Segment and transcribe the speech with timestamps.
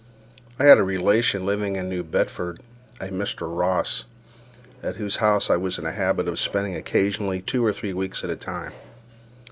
[0.57, 2.63] I had a relation living in New Bedford,
[2.99, 3.41] a Mr.
[3.41, 4.05] Ross,
[4.81, 8.23] at whose house I was in the habit of spending occasionally two or three weeks
[8.23, 8.71] at a time.